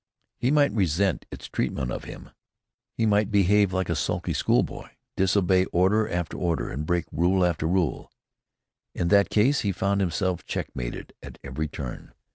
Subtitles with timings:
[0.39, 2.31] He might resent its treatment of him.
[2.97, 7.45] He might behave like a sulky school boy, disobey order after order, and break rule
[7.45, 8.11] after rule.
[8.95, 12.15] In that case he found himself check mated at every turn.